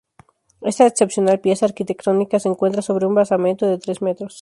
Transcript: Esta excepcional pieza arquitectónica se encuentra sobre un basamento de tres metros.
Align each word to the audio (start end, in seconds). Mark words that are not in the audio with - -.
Esta 0.61 0.87
excepcional 0.87 1.39
pieza 1.41 1.67
arquitectónica 1.67 2.39
se 2.39 2.49
encuentra 2.49 2.81
sobre 2.81 3.05
un 3.05 3.13
basamento 3.13 3.67
de 3.67 3.77
tres 3.77 4.01
metros. 4.01 4.33